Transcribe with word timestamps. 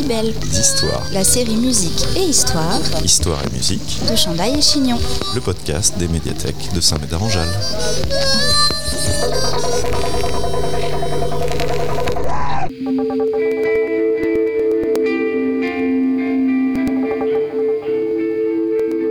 D'histoire. 0.00 1.02
La 1.12 1.24
série 1.24 1.56
musique 1.56 2.06
et 2.16 2.20
histoire 2.20 2.78
Histoire 3.04 3.42
et 3.44 3.50
musique, 3.52 3.98
de 4.08 4.14
Chandaille 4.14 4.56
et 4.56 4.62
Chignon. 4.62 4.96
le 5.34 5.40
podcast 5.40 5.98
des 5.98 6.06
médiathèques 6.06 6.72
de 6.72 6.80
Saint-Médard-en-Jalles. 6.80 7.48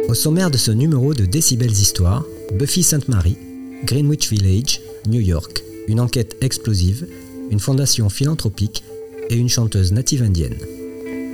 Au 0.08 0.14
sommaire 0.14 0.50
de 0.50 0.58
ce 0.58 0.72
numéro 0.72 1.14
de 1.14 1.26
Décibels 1.26 1.70
Histoire, 1.70 2.24
Buffy 2.54 2.82
Sainte-Marie, 2.82 3.38
Greenwich 3.84 4.30
Village, 4.30 4.80
New 5.06 5.20
York, 5.20 5.66
une 5.90 6.00
enquête 6.00 6.38
explosive, 6.40 7.06
une 7.52 7.60
fondation 7.60 8.08
philanthropique 8.08 8.86
et 9.30 9.36
une 9.36 9.50
chanteuse 9.50 9.92
native 9.92 10.24
indienne. 10.24 10.56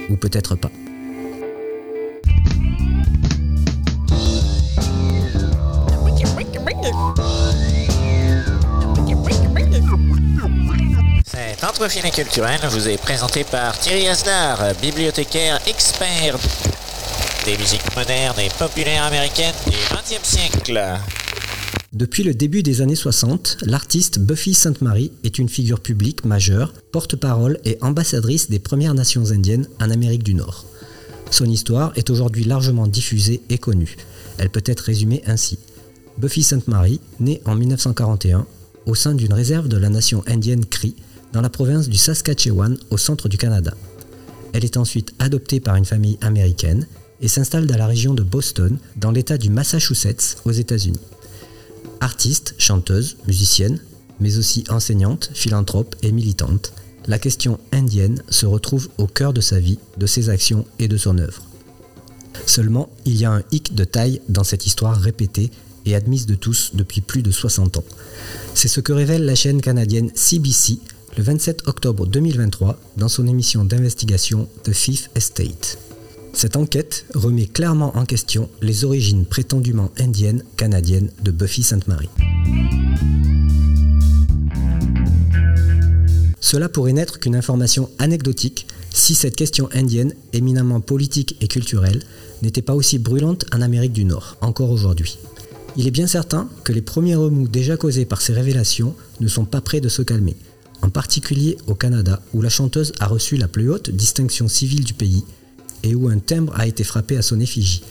Ou 0.10 0.16
peut-être 0.18 0.56
pas. 0.56 0.70
Cet 11.26 11.64
entrefilé 11.64 12.12
culturel 12.12 12.60
vous 12.70 12.90
est 12.90 12.98
présenté 12.98 13.44
par 13.44 13.78
Thierry 13.78 14.08
Asdar, 14.08 14.76
bibliothécaire 14.82 15.60
expert 15.68 16.38
des 17.46 17.58
musiques 17.58 17.96
modernes 17.96 18.40
et 18.40 18.50
populaires 18.50 19.04
américaines 19.04 19.56
du 19.68 19.78
XXe 19.92 20.24
siècle. 20.24 21.00
Depuis 21.94 22.24
le 22.24 22.34
début 22.34 22.64
des 22.64 22.82
années 22.82 22.96
60, 22.96 23.58
l'artiste 23.68 24.18
Buffy 24.18 24.56
Sainte-Marie 24.56 25.12
est 25.24 25.38
une 25.38 25.48
figure 25.48 25.80
publique 25.80 26.26
majeure, 26.26 26.74
porte-parole 26.92 27.60
et 27.66 27.78
ambassadrice 27.82 28.50
des 28.50 28.58
Premières 28.58 28.96
Nations 28.96 29.30
indiennes 29.30 29.68
en 29.80 29.92
Amérique 29.92 30.24
du 30.24 30.34
Nord. 30.34 30.66
Son 31.30 31.46
histoire 31.46 31.94
est 31.96 32.10
aujourd'hui 32.10 32.46
largement 32.46 32.88
diffusée 32.88 33.42
et 33.52 33.60
connue. 33.60 33.96
Elle 34.40 34.50
peut 34.50 34.64
être 34.66 34.80
résumée 34.80 35.22
ainsi. 35.28 35.60
Buffy 36.18 36.42
Sainte-Marie, 36.42 37.00
née 37.20 37.44
en 37.46 37.54
1941 37.54 38.48
au 38.88 38.96
sein 38.96 39.14
d'une 39.14 39.34
réserve 39.34 39.68
de 39.68 39.78
la 39.78 39.90
nation 39.90 40.24
indienne 40.26 40.66
Cree, 40.66 40.96
dans 41.32 41.42
la 41.42 41.52
province 41.52 41.90
du 41.90 41.98
Saskatchewan 41.98 42.76
au 42.90 42.98
centre 42.98 43.30
du 43.30 43.38
Canada. 43.38 43.76
Elle 44.54 44.66
est 44.66 44.78
ensuite 44.78 45.14
adoptée 45.20 45.60
par 45.60 45.76
une 45.76 45.86
famille 45.86 46.18
américaine 46.22 46.88
et 47.22 47.28
s'installe 47.28 47.68
dans 47.68 47.78
la 47.78 47.88
région 47.88 48.16
de 48.16 48.24
Boston, 48.24 48.80
dans 48.96 49.12
l'État 49.12 49.38
du 49.38 49.52
Massachusetts, 49.52 50.38
aux 50.44 50.52
États-Unis. 50.52 51.00
Artiste, 52.04 52.54
chanteuse, 52.58 53.16
musicienne, 53.28 53.80
mais 54.20 54.38
aussi 54.38 54.66
enseignante, 54.68 55.30
philanthrope 55.34 55.96
et 56.02 56.12
militante, 56.12 56.74
la 57.08 57.18
question 57.18 57.62
indienne 57.72 58.22
se 58.28 58.46
retrouve 58.46 58.90
au 58.98 59.08
cœur 59.08 59.32
de 59.32 59.40
sa 59.40 59.62
vie, 59.62 59.80
de 59.96 60.06
ses 60.06 60.28
actions 60.28 60.66
et 60.80 60.90
de 60.90 60.98
son 60.98 61.18
œuvre. 61.18 61.44
Seulement, 62.46 62.90
il 63.06 63.16
y 63.16 63.24
a 63.24 63.32
un 63.32 63.44
hic 63.54 63.74
de 63.74 63.86
taille 63.86 64.20
dans 64.28 64.44
cette 64.44 64.66
histoire 64.66 65.00
répétée 65.00 65.50
et 65.86 65.96
admise 65.96 66.26
de 66.26 66.36
tous 66.36 66.72
depuis 66.74 67.00
plus 67.00 67.24
de 67.24 67.32
60 67.32 67.78
ans. 67.78 67.86
C'est 68.54 68.68
ce 68.68 68.82
que 68.82 68.92
révèle 68.92 69.24
la 69.24 69.36
chaîne 69.36 69.62
canadienne 69.62 70.12
CBC 70.14 70.80
le 71.16 71.24
27 71.24 71.70
octobre 71.70 72.06
2023 72.06 72.82
dans 72.98 73.08
son 73.08 73.28
émission 73.28 73.64
d'investigation 73.64 74.50
The 74.66 74.74
Fifth 74.74 75.10
Estate. 75.16 75.78
Cette 76.34 76.56
enquête 76.58 77.06
remet 77.14 77.46
clairement 77.46 77.96
en 77.96 78.06
question 78.06 78.50
les 78.62 78.84
origines 78.84 79.26
prétendument 79.26 79.92
indiennes 80.00 80.44
canadiennes 80.58 81.12
de 81.22 81.32
Buffy 81.32 81.64
Sainte-Marie. 81.64 82.10
Cela 86.40 86.70
pourrait 86.70 86.94
n'être 86.94 87.20
qu'une 87.20 87.36
information 87.36 87.90
anecdotique 88.00 88.68
si 88.92 89.16
cette 89.16 89.36
question 89.36 89.70
indienne, 89.74 90.14
éminemment 90.34 90.82
politique 90.82 91.36
et 91.42 91.48
culturelle, 91.48 92.04
n'était 92.42 92.62
pas 92.62 92.76
aussi 92.76 93.00
brûlante 93.00 93.46
en 93.54 93.62
Amérique 93.62 93.94
du 93.94 94.06
Nord, 94.06 94.38
encore 94.42 94.70
aujourd'hui. 94.70 95.18
Il 95.78 95.88
est 95.88 95.92
bien 95.92 96.06
certain 96.06 96.48
que 96.64 96.74
les 96.74 96.84
premiers 96.84 97.16
remous 97.16 97.48
déjà 97.48 97.78
causés 97.78 98.06
par 98.06 98.22
ces 98.22 98.34
révélations 98.34 98.96
ne 99.20 99.28
sont 99.28 99.46
pas 99.46 99.62
près 99.62 99.82
de 99.82 99.90
se 99.90 100.04
calmer, 100.04 100.36
en 100.82 100.90
particulier 100.90 101.58
au 101.66 101.74
Canada, 101.74 102.22
où 102.34 102.42
la 102.42 102.50
chanteuse 102.50 102.92
a 103.00 103.08
reçu 103.08 103.38
la 103.38 103.48
plus 103.48 103.70
haute 103.70 103.90
distinction 103.90 104.48
civile 104.48 104.84
du 104.84 104.94
pays 104.94 105.24
et 105.84 105.96
où 105.96 106.08
un 106.08 106.20
timbre 106.20 106.54
a 106.56 106.68
été 106.68 106.84
frappé 106.84 107.18
à 107.18 107.22
son 107.22 107.40
effigie. 107.40 107.84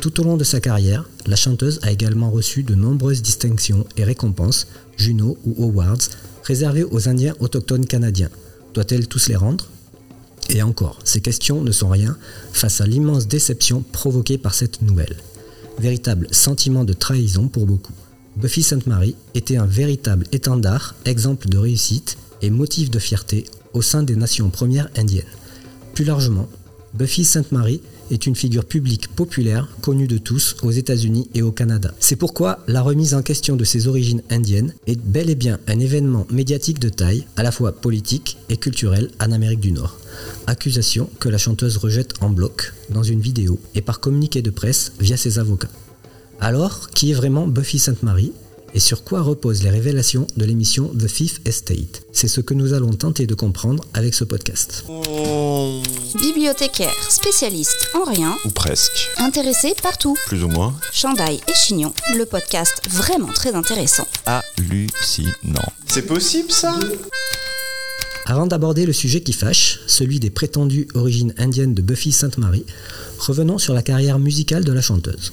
Tout 0.00 0.20
au 0.20 0.24
long 0.24 0.36
de 0.36 0.44
sa 0.44 0.60
carrière, 0.60 1.08
la 1.26 1.36
chanteuse 1.36 1.78
a 1.82 1.92
également 1.92 2.30
reçu 2.30 2.62
de 2.62 2.74
nombreuses 2.74 3.22
distinctions 3.22 3.86
et 3.96 4.04
récompenses, 4.04 4.66
Juno 4.96 5.38
ou 5.44 5.64
Awards, 5.64 6.08
réservées 6.44 6.84
aux 6.84 7.08
Indiens 7.08 7.34
autochtones 7.38 7.86
canadiens. 7.86 8.30
Doit-elle 8.74 9.06
tous 9.06 9.28
les 9.28 9.36
rendre? 9.36 9.68
Et 10.50 10.62
encore, 10.62 10.98
ces 11.04 11.20
questions 11.20 11.62
ne 11.62 11.70
sont 11.70 11.88
rien 11.88 12.16
face 12.52 12.80
à 12.80 12.86
l'immense 12.86 13.28
déception 13.28 13.84
provoquée 13.92 14.38
par 14.38 14.54
cette 14.54 14.82
nouvelle. 14.82 15.16
Véritable 15.78 16.26
sentiment 16.32 16.84
de 16.84 16.92
trahison 16.92 17.48
pour 17.48 17.66
beaucoup. 17.66 17.94
Buffy 18.36 18.62
Sainte-Marie 18.62 19.14
était 19.34 19.56
un 19.56 19.66
véritable 19.66 20.26
étendard, 20.32 20.94
exemple 21.04 21.48
de 21.48 21.58
réussite 21.58 22.16
et 22.40 22.50
motif 22.50 22.90
de 22.90 22.98
fierté 22.98 23.44
au 23.72 23.82
sein 23.82 24.02
des 24.02 24.16
nations 24.16 24.50
premières 24.50 24.88
indiennes. 24.96 25.24
Plus 25.94 26.04
largement, 26.04 26.48
Buffy 26.94 27.24
Sainte-Marie 27.24 27.80
est 28.10 28.26
une 28.26 28.36
figure 28.36 28.66
publique 28.66 29.08
populaire 29.08 29.66
connue 29.80 30.06
de 30.06 30.18
tous 30.18 30.56
aux 30.62 30.70
États-Unis 30.70 31.28
et 31.34 31.40
au 31.40 31.50
Canada. 31.50 31.94
C'est 32.00 32.16
pourquoi 32.16 32.58
la 32.68 32.82
remise 32.82 33.14
en 33.14 33.22
question 33.22 33.56
de 33.56 33.64
ses 33.64 33.88
origines 33.88 34.22
indiennes 34.28 34.74
est 34.86 35.00
bel 35.00 35.30
et 35.30 35.34
bien 35.34 35.58
un 35.68 35.80
événement 35.80 36.26
médiatique 36.30 36.80
de 36.80 36.90
taille, 36.90 37.24
à 37.36 37.42
la 37.42 37.50
fois 37.50 37.72
politique 37.72 38.36
et 38.50 38.58
culturel 38.58 39.10
en 39.20 39.32
Amérique 39.32 39.60
du 39.60 39.72
Nord. 39.72 39.96
Accusation 40.46 41.08
que 41.18 41.30
la 41.30 41.38
chanteuse 41.38 41.78
rejette 41.78 42.12
en 42.20 42.28
bloc 42.28 42.74
dans 42.90 43.02
une 43.02 43.20
vidéo 43.20 43.58
et 43.74 43.80
par 43.80 44.00
communiqué 44.00 44.42
de 44.42 44.50
presse 44.50 44.92
via 45.00 45.16
ses 45.16 45.38
avocats. 45.38 45.70
Alors, 46.40 46.90
qui 46.90 47.12
est 47.12 47.14
vraiment 47.14 47.46
Buffy 47.46 47.78
Sainte-Marie 47.78 48.32
et 48.74 48.80
sur 48.80 49.04
quoi 49.04 49.22
reposent 49.22 49.62
les 49.62 49.70
révélations 49.70 50.26
de 50.36 50.44
l'émission 50.44 50.88
The 50.88 51.08
Fifth 51.08 51.46
Estate? 51.46 52.02
C'est 52.12 52.28
ce 52.28 52.42
que 52.42 52.52
nous 52.52 52.74
allons 52.74 52.92
tenter 52.92 53.26
de 53.26 53.34
comprendre 53.34 53.84
avec 53.94 54.12
ce 54.12 54.24
podcast. 54.24 54.84
Bibliothécaire, 56.20 56.92
spécialiste 57.08 57.88
en 57.94 58.04
rien, 58.04 58.36
Ou 58.44 58.50
presque. 58.50 59.10
intéressé 59.18 59.74
partout. 59.82 60.16
Plus 60.26 60.44
ou 60.44 60.48
moins 60.48 60.74
Chandaille 60.92 61.40
et 61.48 61.54
Chignon, 61.54 61.92
le 62.16 62.26
podcast 62.26 62.82
vraiment 62.90 63.32
très 63.32 63.54
intéressant. 63.54 64.06
hallucinant. 64.26 65.72
C'est 65.86 66.06
possible 66.06 66.50
ça? 66.50 66.78
Avant 68.26 68.46
d'aborder 68.46 68.84
le 68.86 68.92
sujet 68.92 69.20
qui 69.22 69.32
fâche, 69.32 69.80
celui 69.86 70.20
des 70.20 70.30
prétendues 70.30 70.86
origines 70.94 71.34
indiennes 71.38 71.74
de 71.74 71.82
Buffy 71.82 72.12
Sainte-Marie, 72.12 72.66
revenons 73.18 73.58
sur 73.58 73.74
la 73.74 73.82
carrière 73.82 74.18
musicale 74.18 74.64
de 74.64 74.72
la 74.72 74.80
chanteuse. 74.82 75.32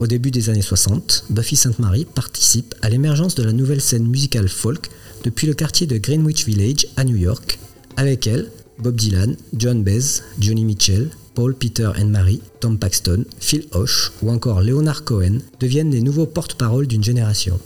Au 0.00 0.06
début 0.06 0.30
des 0.30 0.48
années 0.50 0.62
60, 0.62 1.24
Buffy 1.30 1.56
Sainte-Marie 1.56 2.04
participe 2.04 2.74
à 2.82 2.88
l'émergence 2.88 3.34
de 3.34 3.42
la 3.42 3.52
nouvelle 3.52 3.80
scène 3.80 4.06
musicale 4.06 4.48
folk 4.48 4.90
depuis 5.24 5.46
le 5.46 5.54
quartier 5.54 5.86
de 5.86 5.98
Greenwich 5.98 6.44
Village 6.46 6.86
à 6.96 7.04
New 7.04 7.16
York. 7.16 7.58
Avec 7.96 8.26
elle, 8.26 8.50
Bob 8.78 8.96
Dylan, 8.96 9.36
John 9.56 9.82
Baez, 9.82 10.22
Johnny 10.38 10.64
Mitchell, 10.64 11.10
Paul, 11.34 11.54
Peter 11.54 11.90
and 11.98 12.06
Mary, 12.06 12.40
Tom 12.60 12.78
Paxton, 12.78 13.24
Phil 13.40 13.66
Hoche 13.72 14.12
ou 14.22 14.30
encore 14.30 14.60
Leonard 14.60 15.04
Cohen 15.04 15.38
deviennent 15.60 15.90
les 15.90 16.00
nouveaux 16.00 16.26
porte-parole 16.26 16.86
d'une 16.86 17.04
génération. 17.04 17.58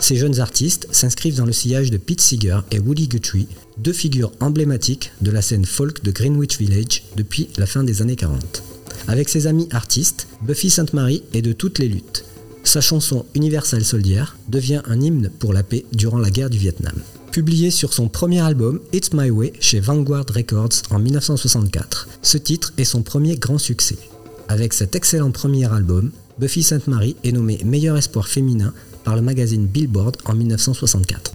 Ces 0.00 0.16
jeunes 0.16 0.40
artistes 0.40 0.88
s'inscrivent 0.90 1.36
dans 1.36 1.46
le 1.46 1.52
sillage 1.52 1.90
de 1.90 1.96
Pete 1.96 2.20
Seeger 2.20 2.60
et 2.72 2.78
Woody 2.78 3.08
Guthrie, 3.08 3.48
deux 3.78 3.92
figures 3.92 4.32
emblématiques 4.40 5.12
de 5.20 5.30
la 5.30 5.42
scène 5.42 5.64
folk 5.64 6.02
de 6.02 6.10
Greenwich 6.10 6.58
Village 6.58 7.04
depuis 7.16 7.48
la 7.56 7.66
fin 7.66 7.84
des 7.84 8.02
années 8.02 8.16
40. 8.16 8.62
Avec 9.06 9.28
ses 9.28 9.46
amis 9.46 9.68
artistes, 9.70 10.26
Buffy 10.42 10.70
Sainte-Marie 10.70 11.22
est 11.32 11.42
de 11.42 11.52
toutes 11.52 11.78
les 11.78 11.88
luttes. 11.88 12.24
Sa 12.64 12.80
chanson 12.80 13.26
Universal 13.34 13.84
Soldier 13.84 14.24
devient 14.48 14.82
un 14.86 15.00
hymne 15.00 15.30
pour 15.38 15.52
la 15.52 15.62
paix 15.62 15.84
durant 15.92 16.18
la 16.18 16.30
guerre 16.30 16.50
du 16.50 16.58
Vietnam. 16.58 16.94
Publié 17.34 17.72
sur 17.72 17.92
son 17.92 18.06
premier 18.06 18.38
album 18.38 18.78
It's 18.92 19.12
My 19.12 19.28
Way 19.28 19.54
chez 19.58 19.80
Vanguard 19.80 20.26
Records 20.32 20.82
en 20.90 21.00
1964, 21.00 22.06
ce 22.22 22.38
titre 22.38 22.72
est 22.78 22.84
son 22.84 23.02
premier 23.02 23.34
grand 23.34 23.58
succès. 23.58 23.98
Avec 24.46 24.72
cet 24.72 24.94
excellent 24.94 25.32
premier 25.32 25.64
album, 25.64 26.12
Buffy 26.38 26.62
Sainte-Marie 26.62 27.16
est 27.24 27.32
nommée 27.32 27.58
meilleur 27.64 27.96
espoir 27.96 28.28
féminin 28.28 28.72
par 29.02 29.16
le 29.16 29.22
magazine 29.22 29.66
Billboard 29.66 30.18
en 30.26 30.34
1964. 30.34 31.32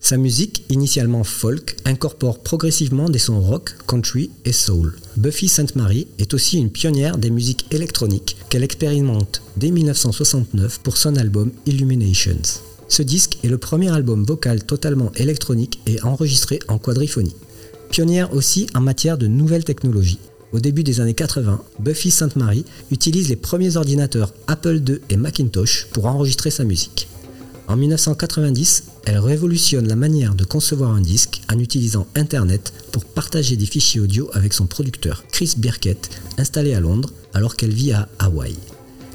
Sa 0.00 0.16
musique, 0.16 0.64
initialement 0.68 1.24
folk, 1.24 1.78
incorpore 1.84 2.44
progressivement 2.44 3.08
des 3.08 3.18
sons 3.18 3.40
rock, 3.40 3.74
country 3.88 4.30
et 4.44 4.52
soul. 4.52 4.94
Buffy 5.16 5.48
Sainte-Marie 5.48 6.08
est 6.18 6.32
aussi 6.32 6.58
une 6.58 6.70
pionnière 6.70 7.18
des 7.18 7.28
musiques 7.28 7.66
électroniques 7.70 8.36
qu'elle 8.48 8.62
expérimente 8.62 9.42
dès 9.58 9.70
1969 9.70 10.80
pour 10.80 10.96
son 10.96 11.16
album 11.16 11.50
Illuminations. 11.66 12.62
Ce 12.88 13.02
disque 13.02 13.38
est 13.44 13.48
le 13.48 13.58
premier 13.58 13.90
album 13.92 14.24
vocal 14.24 14.64
totalement 14.64 15.12
électronique 15.16 15.80
et 15.86 16.02
enregistré 16.02 16.60
en 16.68 16.78
quadriphonie. 16.78 17.36
Pionnière 17.90 18.32
aussi 18.32 18.66
en 18.74 18.80
matière 18.80 19.18
de 19.18 19.26
nouvelles 19.26 19.64
technologies. 19.64 20.18
Au 20.52 20.60
début 20.60 20.82
des 20.82 21.00
années 21.00 21.14
80, 21.14 21.62
Buffy 21.78 22.10
Sainte-Marie 22.10 22.64
utilise 22.90 23.28
les 23.28 23.36
premiers 23.36 23.76
ordinateurs 23.76 24.32
Apple 24.46 24.80
II 24.86 25.00
et 25.10 25.16
Macintosh 25.16 25.88
pour 25.92 26.06
enregistrer 26.06 26.50
sa 26.50 26.64
musique. 26.64 27.08
En 27.72 27.76
1990, 27.76 28.84
elle 29.06 29.18
révolutionne 29.18 29.88
la 29.88 29.96
manière 29.96 30.34
de 30.34 30.44
concevoir 30.44 30.90
un 30.90 31.00
disque 31.00 31.40
en 31.50 31.58
utilisant 31.58 32.06
Internet 32.14 32.70
pour 32.92 33.06
partager 33.06 33.56
des 33.56 33.64
fichiers 33.64 33.98
audio 33.98 34.28
avec 34.34 34.52
son 34.52 34.66
producteur 34.66 35.24
Chris 35.32 35.54
Birkett, 35.56 36.10
installé 36.36 36.74
à 36.74 36.80
Londres 36.80 37.14
alors 37.32 37.56
qu'elle 37.56 37.72
vit 37.72 37.92
à 37.92 38.10
Hawaï. 38.18 38.54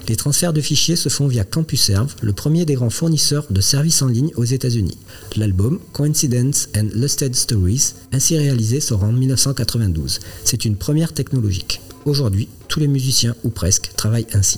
Les 0.07 0.15
transferts 0.15 0.53
de 0.53 0.61
fichiers 0.61 0.95
se 0.95 1.07
font 1.07 1.27
via 1.27 1.43
CompuServe, 1.43 2.15
le 2.23 2.33
premier 2.33 2.65
des 2.65 2.73
grands 2.73 2.89
fournisseurs 2.89 3.45
de 3.51 3.61
services 3.61 4.01
en 4.01 4.07
ligne 4.07 4.31
aux 4.37 4.45
États-Unis. 4.45 4.97
L'album 5.35 5.79
Coincidence 5.93 6.69
and 6.75 6.87
Lusted 6.95 7.35
Stories, 7.35 7.93
ainsi 8.11 8.39
réalisé, 8.39 8.79
sort 8.79 9.03
en 9.03 9.11
1992. 9.11 10.19
C'est 10.43 10.65
une 10.65 10.77
première 10.77 11.13
technologique. 11.13 11.79
Aujourd'hui, 12.05 12.47
tous 12.67 12.79
les 12.79 12.87
musiciens, 12.87 13.35
ou 13.43 13.51
presque, 13.51 13.91
travaillent 13.95 14.25
ainsi. 14.33 14.57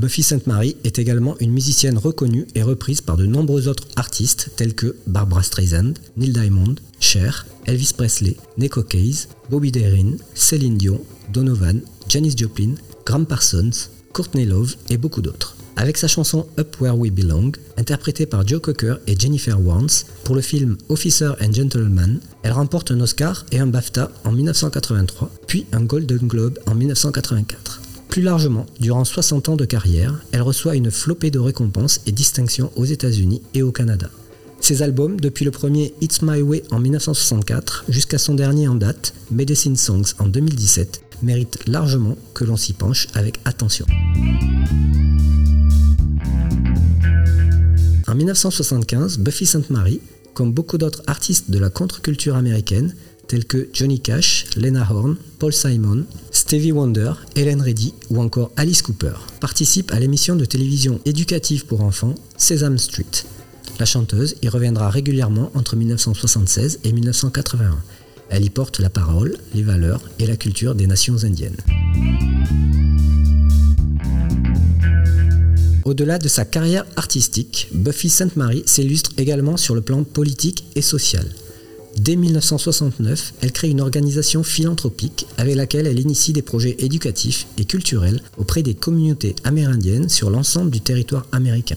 Buffy 0.00 0.22
Sainte-Marie 0.22 0.76
est 0.82 0.98
également 0.98 1.36
une 1.40 1.52
musicienne 1.52 1.98
reconnue 1.98 2.46
et 2.54 2.62
reprise 2.62 3.02
par 3.02 3.18
de 3.18 3.26
nombreux 3.26 3.68
autres 3.68 3.86
artistes 3.96 4.50
tels 4.56 4.74
que 4.74 4.96
Barbara 5.06 5.42
Streisand, 5.42 5.92
Neil 6.16 6.32
Diamond, 6.32 6.76
Cher, 7.00 7.46
Elvis 7.66 7.92
Presley, 7.94 8.38
Neko 8.56 8.82
Case, 8.82 9.28
Bobby 9.50 9.70
Darin, 9.70 10.12
Céline 10.34 10.78
Dion, 10.78 11.02
Donovan, 11.30 11.82
Janis 12.08 12.32
Joplin, 12.34 12.76
Graham 13.04 13.26
Parsons, 13.26 13.90
Courtney 14.14 14.46
Love 14.46 14.74
et 14.88 14.96
beaucoup 14.96 15.20
d'autres. 15.20 15.54
Avec 15.76 15.98
sa 15.98 16.08
chanson 16.08 16.46
Up 16.58 16.80
Where 16.80 16.96
We 16.96 17.12
Belong, 17.12 17.52
interprétée 17.76 18.24
par 18.24 18.48
Joe 18.48 18.62
Cocker 18.62 18.94
et 19.06 19.18
Jennifer 19.18 19.60
Warnes 19.60 19.90
pour 20.24 20.34
le 20.34 20.40
film 20.40 20.78
Officer 20.88 21.32
and 21.42 21.52
Gentleman, 21.52 22.20
elle 22.42 22.52
remporte 22.52 22.90
un 22.90 23.00
Oscar 23.00 23.44
et 23.52 23.58
un 23.58 23.66
BAFTA 23.66 24.10
en 24.24 24.32
1983, 24.32 25.30
puis 25.46 25.66
un 25.72 25.82
Golden 25.82 26.26
Globe 26.26 26.58
en 26.64 26.74
1984. 26.74 27.79
Plus 28.10 28.22
largement, 28.22 28.66
durant 28.80 29.04
60 29.04 29.50
ans 29.50 29.56
de 29.56 29.64
carrière, 29.64 30.20
elle 30.32 30.42
reçoit 30.42 30.74
une 30.74 30.90
flopée 30.90 31.30
de 31.30 31.38
récompenses 31.38 32.00
et 32.06 32.12
distinctions 32.12 32.72
aux 32.74 32.84
États-Unis 32.84 33.40
et 33.54 33.62
au 33.62 33.70
Canada. 33.70 34.10
Ses 34.58 34.82
albums, 34.82 35.20
depuis 35.20 35.44
le 35.44 35.52
premier 35.52 35.94
It's 36.00 36.20
My 36.20 36.42
Way 36.42 36.64
en 36.72 36.80
1964 36.80 37.84
jusqu'à 37.88 38.18
son 38.18 38.34
dernier 38.34 38.66
en 38.66 38.74
date, 38.74 39.14
Medicine 39.30 39.76
Songs 39.76 40.14
en 40.18 40.26
2017, 40.26 41.02
méritent 41.22 41.60
largement 41.68 42.16
que 42.34 42.42
l'on 42.42 42.56
s'y 42.56 42.72
penche 42.72 43.06
avec 43.14 43.38
attention. 43.44 43.86
En 48.08 48.14
1975, 48.16 49.18
Buffy 49.18 49.46
Sainte-Marie, 49.46 50.00
comme 50.34 50.52
beaucoup 50.52 50.78
d'autres 50.78 51.02
artistes 51.06 51.52
de 51.52 51.58
la 51.60 51.70
contre-culture 51.70 52.34
américaine, 52.34 52.96
tels 53.30 53.44
que 53.44 53.68
Johnny 53.72 54.00
Cash, 54.00 54.46
Lena 54.56 54.84
Horne, 54.90 55.16
Paul 55.38 55.52
Simon, 55.52 56.04
Stevie 56.32 56.72
Wonder, 56.72 57.12
Helen 57.36 57.62
Reddy 57.62 57.94
ou 58.10 58.20
encore 58.20 58.50
Alice 58.56 58.82
Cooper, 58.82 59.12
participe 59.38 59.92
à 59.92 60.00
l'émission 60.00 60.34
de 60.34 60.44
télévision 60.44 60.98
éducative 61.04 61.64
pour 61.64 61.82
enfants 61.82 62.16
Sesame 62.36 62.76
Street. 62.76 63.04
La 63.78 63.86
chanteuse 63.86 64.34
y 64.42 64.48
reviendra 64.48 64.90
régulièrement 64.90 65.52
entre 65.54 65.76
1976 65.76 66.80
et 66.82 66.90
1981. 66.90 67.78
Elle 68.30 68.44
y 68.44 68.50
porte 68.50 68.80
la 68.80 68.90
parole, 68.90 69.38
les 69.54 69.62
valeurs 69.62 70.02
et 70.18 70.26
la 70.26 70.36
culture 70.36 70.74
des 70.74 70.88
nations 70.88 71.22
indiennes. 71.22 71.58
Au-delà 75.84 76.18
de 76.18 76.26
sa 76.26 76.44
carrière 76.44 76.84
artistique, 76.96 77.68
Buffy 77.72 78.10
Sainte-Marie 78.10 78.64
s'illustre 78.66 79.12
également 79.18 79.56
sur 79.56 79.76
le 79.76 79.82
plan 79.82 80.02
politique 80.02 80.64
et 80.74 80.82
social. 80.82 81.26
Dès 81.98 82.16
1969, 82.16 83.34
elle 83.40 83.52
crée 83.52 83.68
une 83.68 83.80
organisation 83.80 84.42
philanthropique 84.42 85.26
avec 85.36 85.56
laquelle 85.56 85.86
elle 85.86 85.98
initie 85.98 86.32
des 86.32 86.42
projets 86.42 86.76
éducatifs 86.78 87.46
et 87.58 87.64
culturels 87.64 88.22
auprès 88.38 88.62
des 88.62 88.74
communautés 88.74 89.34
amérindiennes 89.44 90.08
sur 90.08 90.30
l'ensemble 90.30 90.70
du 90.70 90.80
territoire 90.80 91.26
américain. 91.32 91.76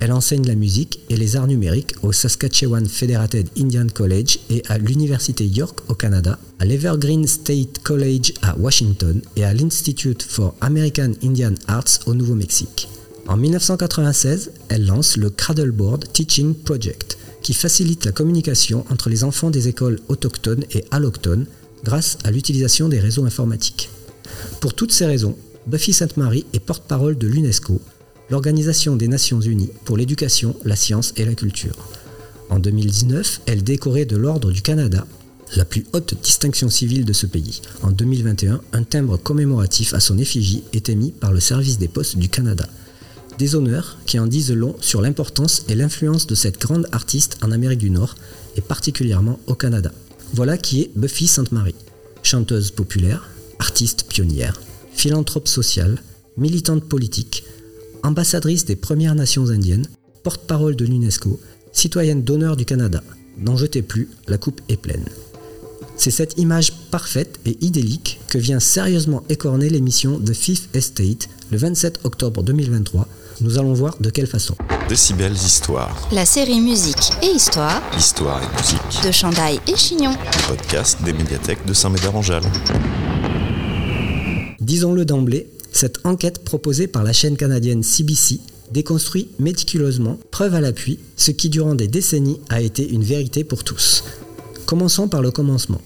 Elle 0.00 0.12
enseigne 0.12 0.46
la 0.46 0.54
musique 0.54 1.00
et 1.10 1.16
les 1.16 1.36
arts 1.36 1.46
numériques 1.46 1.94
au 2.02 2.12
Saskatchewan 2.12 2.86
Federated 2.86 3.48
Indian 3.58 3.86
College 3.92 4.38
et 4.48 4.62
à 4.68 4.78
l'Université 4.78 5.46
York 5.46 5.80
au 5.88 5.94
Canada, 5.94 6.38
à 6.58 6.64
l'Evergreen 6.64 7.26
State 7.26 7.80
College 7.82 8.32
à 8.40 8.56
Washington 8.58 9.20
et 9.36 9.44
à 9.44 9.52
l'Institute 9.52 10.22
for 10.22 10.54
American 10.62 11.12
Indian 11.22 11.54
Arts 11.66 12.00
au 12.06 12.14
Nouveau-Mexique. 12.14 12.88
En 13.28 13.36
1996, 13.36 14.52
elle 14.70 14.86
lance 14.86 15.18
le 15.18 15.28
Cradleboard 15.28 16.10
Teaching 16.12 16.54
Project, 16.54 17.18
qui 17.42 17.54
facilite 17.54 18.04
la 18.04 18.12
communication 18.12 18.84
entre 18.90 19.08
les 19.08 19.24
enfants 19.24 19.50
des 19.50 19.68
écoles 19.68 20.00
autochtones 20.08 20.64
et 20.72 20.84
allochtones 20.90 21.46
grâce 21.84 22.18
à 22.24 22.30
l'utilisation 22.30 22.88
des 22.88 23.00
réseaux 23.00 23.24
informatiques. 23.24 23.90
Pour 24.60 24.74
toutes 24.74 24.92
ces 24.92 25.06
raisons, 25.06 25.36
Buffy 25.66 25.92
Sainte-Marie 25.92 26.46
est 26.52 26.60
porte-parole 26.60 27.16
de 27.16 27.26
l'UNESCO, 27.26 27.80
l'Organisation 28.30 28.96
des 28.96 29.08
Nations 29.08 29.40
Unies 29.40 29.70
pour 29.84 29.96
l'éducation, 29.96 30.56
la 30.64 30.76
science 30.76 31.12
et 31.16 31.24
la 31.24 31.34
culture. 31.34 31.76
En 32.48 32.58
2019, 32.58 33.42
elle 33.46 33.62
décorée 33.62 34.04
de 34.04 34.16
l'Ordre 34.16 34.50
du 34.50 34.62
Canada, 34.62 35.06
la 35.56 35.64
plus 35.64 35.84
haute 35.92 36.14
distinction 36.22 36.70
civile 36.70 37.04
de 37.04 37.12
ce 37.12 37.26
pays. 37.26 37.60
En 37.82 37.90
2021, 37.90 38.60
un 38.72 38.82
timbre 38.82 39.16
commémoratif 39.16 39.94
à 39.94 40.00
son 40.00 40.18
effigie 40.18 40.62
est 40.72 40.88
émis 40.88 41.10
par 41.10 41.32
le 41.32 41.40
Service 41.40 41.78
des 41.78 41.88
postes 41.88 42.18
du 42.18 42.28
Canada. 42.28 42.68
Des 43.40 43.54
honneurs 43.54 43.96
qui 44.04 44.18
en 44.18 44.26
disent 44.26 44.52
long 44.52 44.76
sur 44.82 45.00
l'importance 45.00 45.64
et 45.70 45.74
l'influence 45.74 46.26
de 46.26 46.34
cette 46.34 46.60
grande 46.60 46.86
artiste 46.92 47.38
en 47.40 47.52
Amérique 47.52 47.78
du 47.78 47.88
Nord 47.88 48.14
et 48.58 48.60
particulièrement 48.60 49.40
au 49.46 49.54
Canada. 49.54 49.92
Voilà 50.34 50.58
qui 50.58 50.82
est 50.82 50.90
Buffy 50.94 51.26
Sainte-Marie, 51.26 51.74
chanteuse 52.22 52.70
populaire, 52.70 53.30
artiste 53.58 54.04
pionnière, 54.10 54.60
philanthrope 54.92 55.48
sociale, 55.48 56.02
militante 56.36 56.84
politique, 56.84 57.44
ambassadrice 58.02 58.66
des 58.66 58.76
Premières 58.76 59.14
Nations 59.14 59.48
indiennes, 59.48 59.86
porte-parole 60.22 60.76
de 60.76 60.84
l'UNESCO, 60.84 61.40
citoyenne 61.72 62.22
d'honneur 62.22 62.58
du 62.58 62.66
Canada. 62.66 63.02
N'en 63.38 63.56
jetez 63.56 63.80
plus, 63.80 64.10
la 64.28 64.36
coupe 64.36 64.60
est 64.68 64.76
pleine. 64.76 65.06
C'est 65.96 66.10
cette 66.10 66.36
image 66.36 66.72
parfaite 66.90 67.40
et 67.46 67.56
idyllique 67.62 68.20
que 68.28 68.36
vient 68.36 68.60
sérieusement 68.60 69.24
écorner 69.30 69.70
l'émission 69.70 70.20
The 70.20 70.34
Fifth 70.34 70.76
Estate 70.76 71.30
le 71.50 71.56
27 71.56 72.00
octobre 72.04 72.42
2023 72.42 73.08
nous 73.40 73.58
allons 73.58 73.72
voir 73.72 73.96
de 74.00 74.10
quelle 74.10 74.26
façon. 74.26 74.54
Décibels 74.88 75.32
Histoire. 75.32 76.08
La 76.12 76.24
série 76.24 76.60
musique 76.60 77.10
et 77.22 77.26
histoire. 77.26 77.82
Histoire 77.96 78.40
et 78.42 78.56
musique. 78.56 79.04
De 79.06 79.10
Chandaille 79.12 79.60
et 79.66 79.76
Chignon. 79.76 80.10
Le 80.12 80.48
podcast 80.48 81.02
des 81.02 81.12
médiathèques 81.12 81.64
de 81.66 81.72
Saint-Médard-en-Jalles. 81.72 82.44
Disons-le 84.60 85.04
d'emblée, 85.04 85.48
cette 85.72 86.04
enquête 86.04 86.44
proposée 86.44 86.86
par 86.86 87.02
la 87.02 87.12
chaîne 87.12 87.36
canadienne 87.36 87.82
CBC 87.82 88.40
déconstruit 88.70 89.28
méticuleusement, 89.38 90.18
preuve 90.30 90.54
à 90.54 90.60
l'appui, 90.60 91.00
ce 91.16 91.32
qui 91.32 91.48
durant 91.48 91.74
des 91.74 91.88
décennies 91.88 92.40
a 92.50 92.60
été 92.60 92.88
une 92.88 93.02
vérité 93.02 93.42
pour 93.42 93.64
tous. 93.64 94.04
Commençons 94.66 95.08
par 95.08 95.22
le 95.22 95.30
commencement 95.30 95.80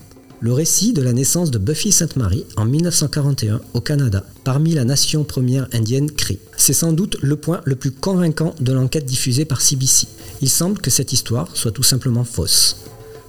le 0.44 0.52
récit 0.52 0.92
de 0.92 1.00
la 1.00 1.14
naissance 1.14 1.50
de 1.50 1.56
Buffy 1.56 1.90
Sainte-Marie 1.90 2.44
en 2.58 2.66
1941 2.66 3.62
au 3.72 3.80
Canada 3.80 4.26
parmi 4.44 4.74
la 4.74 4.84
nation 4.84 5.24
première 5.24 5.66
indienne 5.72 6.10
Cree. 6.10 6.38
C'est 6.58 6.74
sans 6.74 6.92
doute 6.92 7.16
le 7.22 7.36
point 7.36 7.62
le 7.64 7.76
plus 7.76 7.90
convaincant 7.90 8.54
de 8.60 8.74
l'enquête 8.74 9.06
diffusée 9.06 9.46
par 9.46 9.62
CBC. 9.62 10.06
Il 10.42 10.50
semble 10.50 10.82
que 10.82 10.90
cette 10.90 11.14
histoire 11.14 11.48
soit 11.56 11.70
tout 11.70 11.82
simplement 11.82 12.24
fausse. 12.24 12.76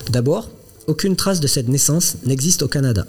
D'abord, 0.09 0.51
aucune 0.87 1.15
trace 1.15 1.39
de 1.39 1.47
cette 1.47 1.69
naissance 1.69 2.17
n'existe 2.25 2.63
au 2.63 2.67
Canada. 2.67 3.07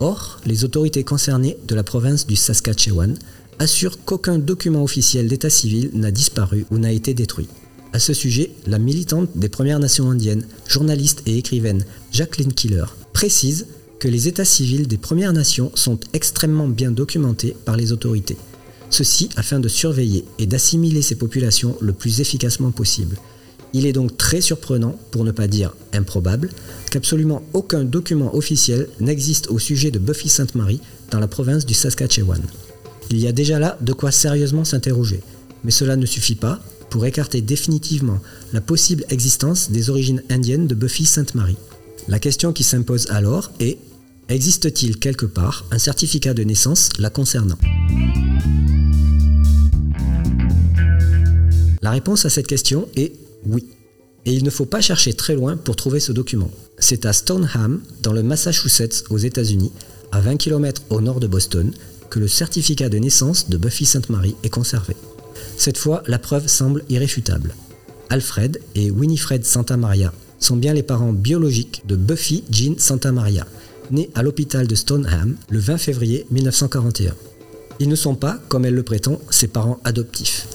Or, 0.00 0.40
les 0.44 0.64
autorités 0.64 1.04
concernées 1.04 1.56
de 1.68 1.76
la 1.76 1.84
province 1.84 2.26
du 2.26 2.34
Saskatchewan 2.34 3.16
assurent 3.60 4.04
qu'aucun 4.04 4.38
document 4.38 4.82
officiel 4.82 5.28
d'état 5.28 5.48
civil 5.48 5.90
n'a 5.94 6.10
disparu 6.10 6.66
ou 6.72 6.78
n'a 6.78 6.90
été 6.90 7.14
détruit. 7.14 7.46
À 7.92 8.00
ce 8.00 8.14
sujet, 8.14 8.50
la 8.66 8.80
militante 8.80 9.30
des 9.36 9.48
Premières 9.48 9.78
Nations 9.78 10.10
indiennes, 10.10 10.44
journaliste 10.66 11.22
et 11.26 11.38
écrivaine 11.38 11.84
Jacqueline 12.10 12.52
Killer 12.52 12.86
précise 13.14 13.66
que 13.98 14.08
les 14.08 14.28
états 14.28 14.44
civils 14.44 14.86
des 14.86 14.98
Premières 14.98 15.32
Nations 15.32 15.70
sont 15.74 15.98
extrêmement 16.12 16.68
bien 16.68 16.90
documentés 16.90 17.56
par 17.64 17.78
les 17.78 17.92
autorités. 17.92 18.36
Ceci 18.90 19.30
afin 19.36 19.60
de 19.60 19.68
surveiller 19.68 20.26
et 20.38 20.46
d'assimiler 20.46 21.00
ces 21.00 21.14
populations 21.14 21.78
le 21.80 21.94
plus 21.94 22.20
efficacement 22.20 22.70
possible. 22.70 23.16
Il 23.72 23.86
est 23.86 23.92
donc 23.92 24.16
très 24.18 24.40
surprenant, 24.40 24.98
pour 25.10 25.24
ne 25.24 25.30
pas 25.30 25.48
dire 25.48 25.74
improbable, 25.94 26.50
qu'absolument 26.90 27.42
aucun 27.54 27.84
document 27.84 28.34
officiel 28.36 28.88
n'existe 29.00 29.48
au 29.48 29.58
sujet 29.58 29.90
de 29.90 29.98
Buffy 29.98 30.28
Sainte-Marie 30.28 30.80
dans 31.10 31.18
la 31.18 31.26
province 31.26 31.64
du 31.64 31.74
Saskatchewan. 31.74 32.42
Il 33.10 33.18
y 33.18 33.26
a 33.26 33.32
déjà 33.32 33.58
là 33.58 33.78
de 33.80 33.92
quoi 33.92 34.10
sérieusement 34.10 34.64
s'interroger, 34.64 35.22
mais 35.64 35.70
cela 35.70 35.96
ne 35.96 36.06
suffit 36.06 36.36
pas 36.36 36.60
pour 36.90 37.06
écarter 37.06 37.40
définitivement 37.40 38.20
la 38.52 38.60
possible 38.60 39.04
existence 39.08 39.70
des 39.70 39.90
origines 39.90 40.22
indiennes 40.30 40.66
de 40.66 40.74
Buffy 40.74 41.06
Sainte-Marie. 41.06 41.56
La 42.06 42.18
question 42.18 42.52
qui 42.52 42.64
s'impose 42.64 43.06
alors 43.10 43.50
est 43.60 43.78
existe-t-il 44.28 44.98
quelque 44.98 45.24
part 45.24 45.64
un 45.70 45.78
certificat 45.78 46.34
de 46.34 46.42
naissance 46.42 46.90
la 46.98 47.08
concernant? 47.08 47.56
La 51.80 51.90
réponse 51.90 52.26
à 52.26 52.30
cette 52.30 52.46
question 52.46 52.88
est 52.96 53.12
oui. 53.46 53.66
Et 54.26 54.32
il 54.32 54.44
ne 54.44 54.50
faut 54.50 54.66
pas 54.66 54.82
chercher 54.82 55.14
très 55.14 55.34
loin 55.34 55.56
pour 55.56 55.76
trouver 55.76 56.00
ce 56.00 56.12
document. 56.12 56.50
C'est 56.78 57.06
à 57.06 57.12
Stoneham, 57.12 57.82
dans 58.02 58.12
le 58.12 58.22
Massachusetts 58.22 59.04
aux 59.08 59.18
États-Unis, 59.18 59.72
à 60.12 60.20
20 60.20 60.36
km 60.36 60.82
au 60.90 61.00
nord 61.00 61.20
de 61.20 61.26
Boston, 61.26 61.72
que 62.10 62.18
le 62.18 62.28
certificat 62.28 62.90
de 62.90 62.98
naissance 62.98 63.48
de 63.48 63.56
Buffy 63.56 63.86
Sainte-Marie 63.86 64.36
est 64.42 64.50
conservé. 64.50 64.94
Cette 65.56 65.78
fois, 65.78 66.02
la 66.06 66.18
preuve 66.18 66.48
semble 66.48 66.84
irréfutable. 66.90 67.54
Alfred 68.10 68.60
et 68.74 68.90
Winifred 68.90 69.44
Santa 69.44 69.76
Maria 69.76 70.12
sont 70.38 70.56
bien 70.56 70.72
les 70.72 70.82
parents 70.82 71.12
biologiques 71.12 71.82
de 71.86 71.96
Buffy 71.96 72.44
Jean 72.50 72.78
Santa 72.78 73.12
Maria, 73.12 73.46
née 73.90 74.10
à 74.14 74.22
l'hôpital 74.22 74.66
de 74.66 74.74
Stoneham 74.74 75.36
le 75.48 75.58
20 75.58 75.78
février 75.78 76.26
1941. 76.30 77.14
Ils 77.80 77.88
ne 77.88 77.96
sont 77.96 78.14
pas, 78.14 78.38
comme 78.48 78.64
elle 78.64 78.74
le 78.74 78.82
prétend, 78.82 79.18
ses 79.30 79.48
parents 79.48 79.80
adoptifs. 79.84 80.46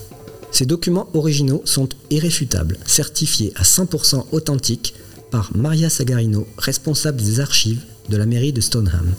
Ces 0.51 0.65
documents 0.65 1.09
originaux 1.13 1.61
sont 1.65 1.89
irréfutables, 2.09 2.77
certifiés 2.85 3.53
à 3.55 3.63
100% 3.63 4.25
authentiques 4.31 4.95
par 5.31 5.55
Maria 5.55 5.89
Sagarino, 5.89 6.47
responsable 6.57 7.21
des 7.21 7.39
archives 7.39 7.83
de 8.09 8.17
la 8.17 8.25
mairie 8.25 8.53
de 8.53 8.61
Stoneham. 8.61 9.13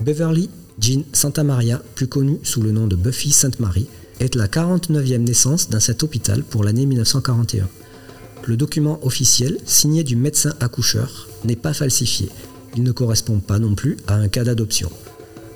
Beverly 0.00 0.48
Jean 0.80 1.04
Santa 1.12 1.44
Maria, 1.44 1.82
plus 1.94 2.08
connue 2.08 2.40
sous 2.42 2.62
le 2.62 2.72
nom 2.72 2.86
de 2.86 2.96
Buffy 2.96 3.30
Sainte 3.30 3.60
Marie, 3.60 3.86
est 4.20 4.34
la 4.34 4.48
49e 4.48 5.18
naissance 5.18 5.70
dans 5.70 5.80
cet 5.80 6.02
hôpital 6.02 6.42
pour 6.42 6.64
l'année 6.64 6.86
1941. 6.86 7.68
Le 8.46 8.56
document 8.58 8.98
officiel, 9.02 9.58
signé 9.64 10.04
du 10.04 10.16
médecin 10.16 10.54
accoucheur, 10.60 11.28
n'est 11.44 11.56
pas 11.56 11.72
falsifié. 11.72 12.28
Il 12.76 12.82
ne 12.82 12.92
correspond 12.92 13.38
pas 13.38 13.58
non 13.58 13.74
plus 13.74 13.96
à 14.06 14.14
un 14.14 14.28
cas 14.28 14.44
d'adoption. 14.44 14.90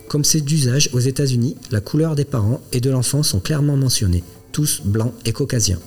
Comme 0.08 0.24
c'est 0.24 0.40
d'usage 0.40 0.88
aux 0.94 1.00
États-Unis, 1.00 1.56
la 1.70 1.82
couleur 1.82 2.14
des 2.14 2.24
parents 2.24 2.62
et 2.72 2.80
de 2.80 2.88
l'enfant 2.88 3.22
sont 3.22 3.40
clairement 3.40 3.76
mentionnées, 3.76 4.24
tous 4.52 4.80
blancs 4.84 5.12
et 5.26 5.32
caucasiens. 5.32 5.80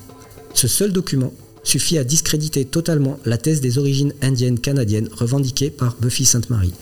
Ce 0.53 0.67
seul 0.67 0.91
document 0.91 1.33
suffit 1.63 1.97
à 1.97 2.03
discréditer 2.03 2.65
totalement 2.65 3.19
la 3.25 3.37
thèse 3.37 3.61
des 3.61 3.79
origines 3.79 4.13
indiennes 4.21 4.59
canadiennes 4.59 5.09
revendiquée 5.11 5.71
par 5.71 5.95
Buffy 5.99 6.25
Sainte-Marie. 6.25 6.73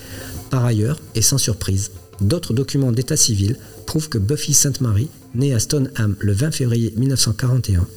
Par 0.50 0.66
ailleurs, 0.66 1.00
et 1.16 1.22
sans 1.22 1.38
surprise, 1.38 1.92
d'autres 2.20 2.54
documents 2.54 2.92
d'état 2.92 3.18
civil 3.18 3.56
prouvent 3.86 4.10
que 4.10 4.18
Buffy 4.18 4.54
Sainte-Marie, 4.54 5.10
née 5.34 5.54
à 5.54 5.60
Stoneham 5.60 6.16
le 6.20 6.34
20 6.34 6.52
février 6.52 6.94
1941, 6.98 7.88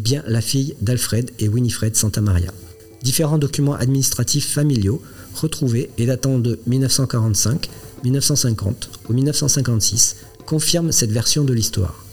bien 0.00 0.22
la 0.26 0.40
fille 0.40 0.74
d'Alfred 0.80 1.30
et 1.38 1.48
Winifred 1.48 1.96
Santa 1.96 2.20
Maria. 2.20 2.52
Différents 3.02 3.38
documents 3.38 3.74
administratifs 3.74 4.48
familiaux 4.48 5.02
retrouvés 5.34 5.90
et 5.98 6.06
datant 6.06 6.38
de 6.38 6.58
1945, 6.66 7.68
1950 8.04 8.90
ou 9.08 9.12
1956 9.12 10.16
confirment 10.46 10.92
cette 10.92 11.10
version 11.10 11.44
de 11.44 11.52
l'histoire. 11.52 12.04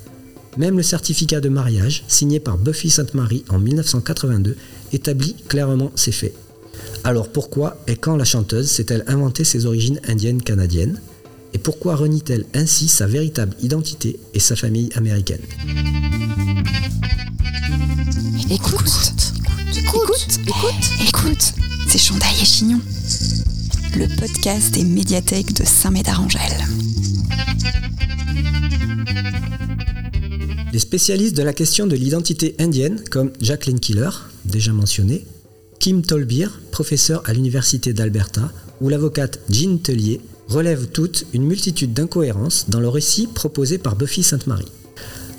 Même 0.57 0.77
le 0.77 0.83
certificat 0.83 1.41
de 1.41 1.50
mariage, 1.50 2.03
signé 2.07 2.39
par 2.39 2.57
Buffy 2.57 2.89
Sainte-Marie 2.89 3.45
en 3.50 3.59
1982, 3.59 4.55
établit 4.93 5.36
clairement 5.48 5.91
ces 5.95 6.12
faits. 6.12 6.33
Alors 7.03 7.29
pourquoi 7.29 7.77
et 7.88 7.95
quand 7.95 8.17
la 8.17 8.25
chanteuse 8.25 8.69
s'est-elle 8.69 9.03
inventé 9.07 9.43
ses 9.43 9.65
origines 9.65 10.00
indiennes 10.07 10.41
canadiennes 10.41 11.00
Et 11.53 11.57
pourquoi 11.57 11.95
renie-t-elle 11.95 12.45
ainsi 12.53 12.88
sa 12.88 13.07
véritable 13.07 13.55
identité 13.62 14.19
et 14.33 14.39
sa 14.39 14.55
famille 14.55 14.89
américaine? 14.95 15.41
Écoute, 18.51 18.82
écoute, 19.77 20.39
écoute, 20.48 21.08
écoute, 21.08 21.53
c'est 21.88 22.00
Chandaille 22.00 22.41
et 22.41 22.46
Chignon, 22.46 22.82
le 23.96 24.08
podcast 24.20 24.74
des 24.74 24.84
médiathèques 24.84 25.53
de 25.53 25.63
Saint-Médard-Angèle. 25.63 26.65
Les 30.74 30.79
spécialistes 30.79 31.38
de 31.38 31.44
la 31.44 31.53
question 31.53 31.86
de 31.86 31.96
l'identité 31.96 32.56
indienne, 32.58 33.03
comme 33.12 33.32
Jacqueline 33.39 33.79
Killer, 33.79 34.10
déjà 34.46 34.74
mentionné, 34.74 35.27
Kim 35.79 36.01
Tolbier, 36.01 36.48
professeur 36.72 37.22
à 37.25 37.34
l'Université 37.34 37.94
d'Alberta, 37.94 38.51
ou 38.82 38.89
l'avocate 38.89 39.41
Jean 39.51 39.77
Tellier, 39.77 40.22
relèvent 40.48 40.88
toutes 40.88 41.27
une 41.34 41.44
multitude 41.44 41.94
d'incohérences 41.94 42.68
dans 42.68 42.79
le 42.79 42.89
récit 42.89 43.27
proposé 43.27 43.77
par 43.77 43.96
Buffy 43.96 44.24
Sainte-Marie. 44.24 44.72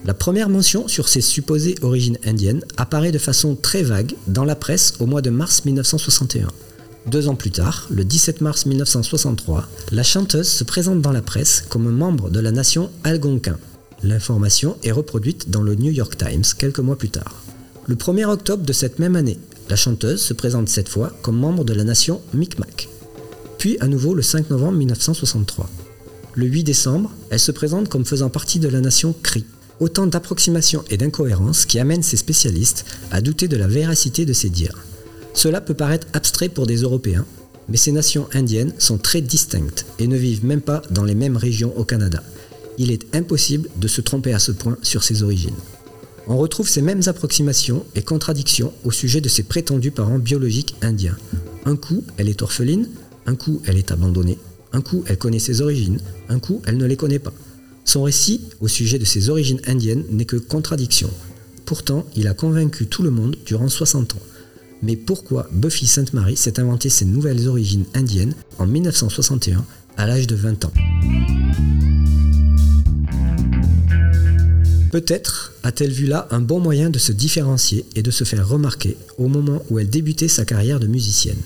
La 0.07 0.15
première 0.15 0.49
mention 0.49 0.89
sur 0.89 1.09
ses 1.09 1.21
supposées 1.21 1.75
origines 1.83 2.19
indiennes 2.25 2.65
apparaît 2.79 3.13
de 3.13 3.19
façon 3.19 3.55
très 3.55 3.83
vague 3.83 4.15
dans 4.27 4.45
la 4.45 4.55
presse 4.55 4.95
au 4.99 5.07
mois 5.07 5.21
de 5.21 5.29
mars 5.29 5.65
1961. 5.67 6.49
Deux 7.07 7.29
ans 7.29 7.35
plus 7.35 7.51
tard, 7.51 7.87
le 7.91 8.05
17 8.05 8.41
mars 8.41 8.65
1963, 8.65 9.69
la 9.93 10.03
chanteuse 10.03 10.49
se 10.49 10.65
présente 10.65 11.03
dans 11.03 11.13
la 11.13 11.21
presse 11.21 11.65
comme 11.69 11.91
membre 11.91 12.31
de 12.31 12.41
la 12.41 12.51
nation 12.51 12.91
algonquin. 13.05 13.59
L'information 14.03 14.77
est 14.83 14.91
reproduite 14.91 15.51
dans 15.51 15.63
le 15.63 15.75
New 15.75 15.93
York 15.93 16.17
Times 16.17 16.45
quelques 16.57 16.81
mois 16.81 16.97
plus 16.97 17.11
tard. 17.11 17.43
Le 17.87 17.95
1er 17.95 18.25
octobre 18.25 18.65
de 18.65 18.73
cette 18.73 18.99
même 18.99 19.17
année, 19.17 19.39
la 19.69 19.77
chanteuse 19.77 20.23
se 20.23 20.33
présente 20.33 20.71
cette 20.71 20.89
fois 20.89 21.13
comme 21.21 21.39
membre 21.39 21.65
de 21.65 21.75
la 21.75 21.85
nation 21.85 22.23
Micmac. 22.33 22.89
Puis 23.59 23.77
à 23.81 23.87
nouveau 23.87 24.15
le 24.15 24.23
5 24.23 24.49
novembre 24.49 24.79
1963. 24.79 25.69
Le 26.35 26.47
8 26.47 26.65
décembre, 26.65 27.11
elle 27.29 27.41
se 27.41 27.53
présente 27.53 27.91
comme 27.91 28.07
faisant 28.07 28.31
partie 28.31 28.61
de 28.61 28.69
la 28.69 28.81
nation 28.81 29.15
Cree. 29.23 29.45
Autant 29.81 30.07
d'approximations 30.07 30.85
et 30.91 30.99
d'incohérences 30.99 31.65
qui 31.65 31.79
amènent 31.79 32.03
ces 32.03 32.19
spécialistes 32.19 32.85
à 33.11 33.23
douter 33.23 33.49
de 33.49 33.57
la 33.57 33.67
véracité 33.67 34.27
de 34.27 34.35
ces 34.35 34.51
dires. 34.51 34.85
Cela 35.33 35.63
peut 35.63 35.75
paraître 35.75 36.07
abstrait 36.13 36.51
pour 36.51 36.67
des 36.67 36.83
Européens, 36.83 37.25
mais 37.71 37.79
ces 37.79 37.93
nations 37.93 38.29
indiennes 38.35 38.75
sont 38.79 38.99
très 38.99 39.23
distinctes 39.23 39.87
et 39.99 40.07
ne 40.07 40.17
vivent 40.17 40.45
même 40.45 40.61
pas 40.61 40.83
dans 40.91 41.05
les 41.05 41.15
mêmes 41.15 41.39
régions 41.39 41.77
au 41.79 41.85
Canada. 41.85 42.23
Il 42.77 42.91
est 42.91 43.15
impossible 43.17 43.71
de 43.77 43.89
se 43.89 44.03
tromper 44.03 44.35
à 44.35 44.39
ce 44.39 44.53
point 44.53 44.77
sur 44.83 45.03
ses 45.03 45.23
origines. 45.23 45.55
On 46.27 46.37
retrouve 46.37 46.69
ces 46.69 46.83
mêmes 46.83 47.03
approximations 47.07 47.87
et 47.95 48.03
contradictions 48.03 48.75
au 48.85 48.91
sujet 48.91 49.23
de 49.23 49.29
ses 49.29 49.45
prétendus 49.45 49.91
parents 49.91 50.19
biologiques 50.19 50.77
indiens. 50.83 51.17
Un 51.65 51.77
coup, 51.77 52.05
elle 52.19 52.29
est 52.29 52.43
orpheline, 52.43 52.89
un 53.27 53.35
coup, 53.35 53.63
elle 53.67 53.79
est 53.79 53.93
abandonnée, 53.93 54.39
un 54.73 54.83
coup, 54.83 55.05
elle 55.07 55.19
connaît 55.19 55.39
ses 55.39 55.63
origines, 55.63 56.01
un 56.29 56.39
coup, 56.39 56.61
elle 56.67 56.77
ne 56.77 56.87
les 56.87 56.97
connaît 56.97 57.19
pas. 57.19 57.33
Son 57.85 58.03
récit 58.03 58.43
au 58.61 58.69
sujet 58.69 58.99
de 58.99 59.05
ses 59.05 59.31
origines 59.31 59.61
indiennes 59.67 60.05
n'est 60.11 60.25
que 60.25 60.37
contradiction. 60.37 61.11
Pourtant, 61.65 62.07
il 62.17 62.29
a 62.29 62.35
convaincu 62.35 62.87
tout 62.87 63.03
le 63.03 63.11
monde 63.11 63.37
durant 63.47 63.69
60 63.69 64.15
ans. 64.15 64.23
Mais 64.83 64.97
pourquoi 64.97 65.49
Buffy 65.53 65.87
Sainte-Marie 65.87 66.37
s'est 66.37 66.59
inventé 66.59 66.89
ses 66.89 67.05
nouvelles 67.05 67.49
origines 67.49 67.85
indiennes 67.95 68.35
en 68.59 68.67
1961 68.67 69.65
à 69.97 70.07
l'âge 70.07 70.27
de 70.27 70.35
20 70.35 70.65
ans? 70.65 70.73
Peut-être 74.91 75.53
a-t-elle 75.63 75.93
vu 75.93 76.07
là 76.07 76.27
un 76.33 76.41
bon 76.41 76.59
moyen 76.59 76.91
de 76.91 76.99
se 76.99 77.13
différencier 77.13 77.85
et 77.95 78.03
de 78.03 78.11
se 78.11 78.25
faire 78.25 78.49
remarquer 78.49 78.97
au 79.19 79.29
moment 79.29 79.63
où 79.71 79.79
elle 79.79 79.89
débutait 79.89 80.27
sa 80.27 80.45
carrière 80.45 80.81
de 80.81 80.89
musicienne. 80.89 81.39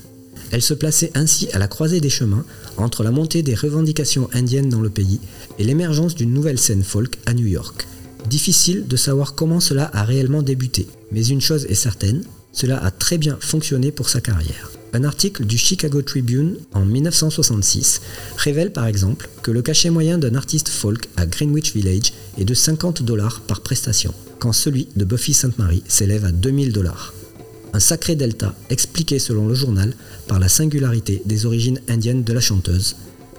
Elle 0.55 0.63
se 0.63 0.73
plaçait 0.73 1.11
ainsi 1.17 1.49
à 1.53 1.59
la 1.59 1.67
croisée 1.67 2.01
des 2.01 2.09
chemins 2.09 2.45
entre 2.77 3.03
la 3.03 3.11
montée 3.11 3.43
des 3.43 3.57
revendications 3.57 4.31
indiennes 4.33 4.69
dans 4.69 4.81
le 4.81 4.89
pays 4.89 5.19
et 5.59 5.65
l'émergence 5.65 6.15
d'une 6.15 6.33
nouvelle 6.33 6.61
scène 6.61 6.85
folk 6.85 7.19
à 7.27 7.35
New 7.35 7.49
York. 7.49 7.89
Difficile 8.31 8.87
de 8.87 8.97
savoir 8.97 9.35
comment 9.35 9.59
cela 9.59 9.91
a 9.93 10.05
réellement 10.05 10.43
débuté, 10.43 10.87
mais 11.11 11.27
une 11.27 11.41
chose 11.41 11.67
est 11.69 11.75
certaine, 11.75 12.23
cela 12.53 12.79
a 12.79 12.93
très 12.93 13.19
bien 13.19 13.37
fonctionné 13.41 13.91
pour 13.91 14.09
sa 14.09 14.21
carrière. 14.21 14.71
Un 14.93 15.03
article 15.03 15.45
du 15.45 15.59
Chicago 15.59 16.03
Tribune 16.03 16.59
en 16.73 16.85
1966 16.85 18.01
révèle 18.37 18.71
par 18.71 18.87
exemple 18.87 19.29
que 19.43 19.51
le 19.51 19.61
cachet 19.61 19.91
moyen 19.91 20.19
d'un 20.19 20.37
artiste 20.37 20.69
folk 20.69 21.09
à 21.17 21.27
Greenwich 21.27 21.75
Village 21.75 22.13
est 22.39 22.45
de 22.45 22.55
50 22.55 23.03
dollars 23.03 23.41
par 23.41 23.61
prestation, 23.61 24.15
quand 24.39 24.53
celui 24.53 24.87
de 24.95 25.05
Buffy 25.05 25.35
Sainte-Marie 25.35 25.83
s'élève 25.89 26.25
à 26.25 26.31
2000 26.31 26.73
dollars. 26.73 27.13
Un 27.75 27.81
sacré 27.81 28.15
delta 28.15 28.55
expliqué 28.71 29.19
selon 29.19 29.49
le 29.49 29.55
journal 29.55 29.97
par 30.29 30.39
la 30.39 30.49
singularité 30.49 31.23
des 31.27 31.45
origines 31.45 31.81
indiennes 31.89 32.23
de 32.23 32.33
la 32.33 32.41
chanteuse. 32.41 32.95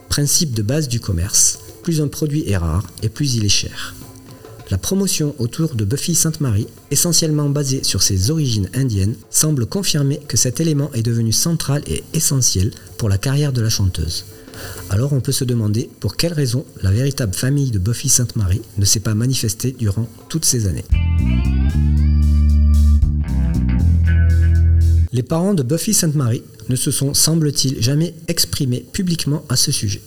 Principe 0.09 0.53
de 0.53 0.61
base 0.61 0.89
du 0.89 0.99
commerce, 0.99 1.59
plus 1.83 2.01
un 2.01 2.09
produit 2.09 2.43
est 2.49 2.57
rare 2.57 2.85
et 3.01 3.07
plus 3.07 3.35
il 3.35 3.45
est 3.45 3.49
cher. 3.49 3.95
La 4.69 4.77
promotion 4.77 5.33
autour 5.39 5.75
de 5.75 5.85
Buffy 5.85 6.15
Sainte-Marie, 6.15 6.67
essentiellement 6.91 7.47
basée 7.47 7.85
sur 7.85 8.03
ses 8.03 8.29
origines 8.29 8.69
indiennes, 8.73 9.15
semble 9.29 9.67
confirmer 9.67 10.19
que 10.27 10.35
cet 10.35 10.59
élément 10.59 10.91
est 10.93 11.03
devenu 11.03 11.31
central 11.31 11.81
et 11.87 12.03
essentiel 12.13 12.71
pour 12.97 13.07
la 13.07 13.17
carrière 13.17 13.53
de 13.53 13.61
la 13.61 13.69
chanteuse. 13.69 14.25
Alors 14.89 15.13
on 15.13 15.21
peut 15.21 15.31
se 15.31 15.45
demander 15.45 15.89
pour 16.01 16.17
quelles 16.17 16.33
raisons 16.33 16.65
la 16.83 16.91
véritable 16.91 17.33
famille 17.33 17.71
de 17.71 17.79
Buffy 17.79 18.09
Sainte-Marie 18.09 18.63
ne 18.77 18.85
s'est 18.85 18.99
pas 18.99 19.15
manifestée 19.15 19.71
durant 19.71 20.09
toutes 20.27 20.45
ces 20.45 20.67
années. 20.67 20.85
Les 25.15 25.23
parents 25.23 25.53
de 25.53 25.63
Buffy 25.63 25.93
Sainte-Marie 25.93 26.43
ne 26.67 26.75
se 26.75 26.91
sont, 26.91 27.13
semble-t-il, 27.13 27.81
jamais 27.81 28.13
exprimés 28.27 28.85
publiquement 28.91 29.45
à 29.47 29.55
ce 29.55 29.71
sujet. 29.71 30.01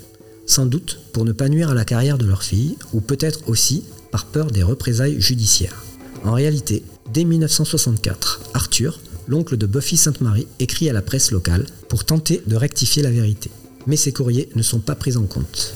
Sans 0.44 0.66
doute 0.66 1.00
pour 1.14 1.24
ne 1.24 1.32
pas 1.32 1.48
nuire 1.48 1.70
à 1.70 1.74
la 1.74 1.86
carrière 1.86 2.18
de 2.18 2.26
leur 2.26 2.42
fille, 2.42 2.76
ou 2.92 3.00
peut-être 3.00 3.48
aussi 3.48 3.84
par 4.10 4.26
peur 4.26 4.50
des 4.50 4.62
représailles 4.62 5.18
judiciaires. 5.18 5.82
En 6.24 6.32
réalité, 6.32 6.82
dès 7.10 7.24
1964, 7.24 8.50
Arthur, 8.52 9.00
l'oncle 9.28 9.56
de 9.56 9.64
Buffy 9.64 9.96
Sainte-Marie, 9.96 10.46
écrit 10.58 10.90
à 10.90 10.92
la 10.92 11.00
presse 11.00 11.30
locale 11.30 11.64
pour 11.88 12.04
tenter 12.04 12.42
de 12.46 12.56
rectifier 12.56 13.02
la 13.02 13.10
vérité. 13.10 13.50
Mais 13.86 13.96
ces 13.96 14.12
courriers 14.12 14.50
ne 14.56 14.62
sont 14.62 14.80
pas 14.80 14.94
pris 14.94 15.16
en 15.16 15.24
compte. 15.24 15.72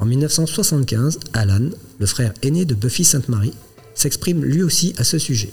En 0.00 0.06
1975, 0.06 1.20
Alan, 1.34 1.70
le 2.00 2.06
frère 2.06 2.34
aîné 2.42 2.64
de 2.64 2.74
Buffy 2.74 3.04
Sainte-Marie, 3.04 3.54
s'exprime 3.94 4.44
lui 4.44 4.64
aussi 4.64 4.92
à 4.98 5.04
ce 5.04 5.18
sujet. 5.18 5.52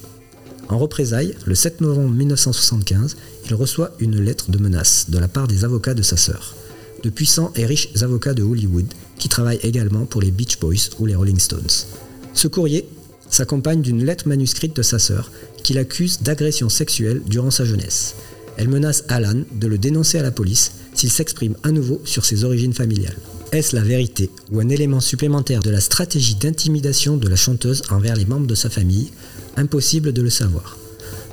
En 0.69 0.77
représailles, 0.77 1.33
le 1.45 1.55
7 1.55 1.81
novembre 1.81 2.13
1975, 2.13 3.17
il 3.47 3.55
reçoit 3.55 3.91
une 3.99 4.21
lettre 4.21 4.51
de 4.51 4.59
menace 4.59 5.07
de 5.09 5.17
la 5.17 5.27
part 5.27 5.47
des 5.47 5.65
avocats 5.65 5.95
de 5.95 6.03
sa 6.03 6.15
sœur, 6.15 6.55
de 7.03 7.09
puissants 7.09 7.51
et 7.55 7.65
riches 7.65 7.89
avocats 8.01 8.35
de 8.35 8.43
Hollywood, 8.43 8.85
qui 9.17 9.29
travaille 9.29 9.59
également 9.63 10.05
pour 10.05 10.21
les 10.21 10.29
Beach 10.29 10.59
Boys 10.59 10.91
ou 10.99 11.07
les 11.07 11.15
Rolling 11.15 11.39
Stones. 11.39 11.87
Ce 12.35 12.47
courrier 12.47 12.87
s'accompagne 13.31 13.81
d'une 13.81 14.05
lettre 14.05 14.27
manuscrite 14.27 14.75
de 14.75 14.83
sa 14.83 14.99
sœur 14.99 15.31
qui 15.63 15.73
l'accuse 15.73 16.21
d'agression 16.21 16.69
sexuelle 16.69 17.21
durant 17.25 17.51
sa 17.51 17.65
jeunesse. 17.65 18.13
Elle 18.55 18.69
menace 18.69 19.03
Alan 19.07 19.41
de 19.51 19.67
le 19.67 19.79
dénoncer 19.79 20.19
à 20.19 20.23
la 20.23 20.31
police 20.31 20.73
s'il 20.93 21.09
s'exprime 21.09 21.55
à 21.63 21.71
nouveau 21.71 22.01
sur 22.05 22.25
ses 22.25 22.43
origines 22.43 22.73
familiales. 22.73 23.17
Est-ce 23.51 23.75
la 23.75 23.81
vérité 23.81 24.29
ou 24.51 24.59
un 24.59 24.69
élément 24.69 24.99
supplémentaire 24.99 25.61
de 25.61 25.71
la 25.71 25.81
stratégie 25.81 26.35
d'intimidation 26.35 27.17
de 27.17 27.27
la 27.27 27.35
chanteuse 27.35 27.81
envers 27.89 28.15
les 28.15 28.25
membres 28.25 28.45
de 28.45 28.55
sa 28.55 28.69
famille? 28.69 29.09
Impossible 29.57 30.13
de 30.13 30.21
le 30.21 30.29
savoir. 30.29 30.77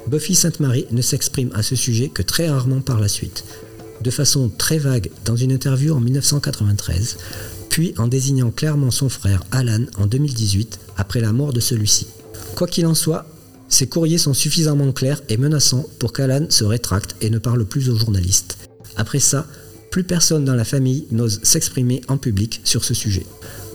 Buffy 0.09 0.35
Sainte-Marie 0.35 0.87
ne 0.91 1.03
s'exprime 1.03 1.51
à 1.55 1.63
ce 1.63 1.75
sujet 1.75 2.09
que 2.09 2.23
très 2.23 2.49
rarement 2.49 2.81
par 2.81 3.01
la 3.01 3.09
suite, 3.09 3.45
de 4.03 4.11
façon 4.11 4.49
très 4.49 4.79
vague 4.79 5.11
dans 5.25 5.37
une 5.37 5.53
interview 5.53 5.95
en 5.95 6.01
1993, 6.01 7.19
puis 7.71 7.95
en 7.99 8.07
désignant 8.07 8.51
clairement 8.51 8.91
son 8.91 9.09
frère 9.09 9.43
Alan 9.51 9.85
en 9.99 10.07
2018 10.07 10.79
après 10.97 11.21
la 11.21 11.33
mort 11.33 11.53
de 11.53 11.61
celui-ci. 11.61 12.07
Quoi 12.55 12.69
qu'il 12.69 12.87
en 12.87 12.95
soit, 12.95 13.27
ces 13.69 13.89
courriers 13.89 14.19
sont 14.19 14.35
suffisamment 14.35 14.93
clairs 14.93 15.23
et 15.29 15.37
menaçants 15.37 15.87
pour 15.99 16.13
qu'Alan 16.13 16.47
se 16.51 16.65
rétracte 16.65 17.17
et 17.21 17.31
ne 17.31 17.39
parle 17.39 17.65
plus 17.65 17.91
aux 17.91 17.97
journalistes. 17.97 18.59
Après 18.97 19.21
ça, 19.21 19.47
plus 19.91 20.05
personne 20.05 20.45
dans 20.45 20.55
la 20.55 20.65
famille 20.65 21.07
n'ose 21.11 21.41
s'exprimer 21.43 22.03
en 22.09 22.17
public 22.17 22.61
sur 22.65 22.85
ce 22.85 22.95
sujet. 22.95 23.27